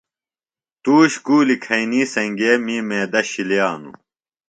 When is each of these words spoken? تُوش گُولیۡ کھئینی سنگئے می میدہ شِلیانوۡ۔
تُوش 0.83 1.11
گُولیۡ 1.25 1.57
کھئینی 1.63 2.01
سنگئے 2.13 2.53
می 2.65 2.77
میدہ 2.87 3.21
شِلیانوۡ۔ 3.29 3.95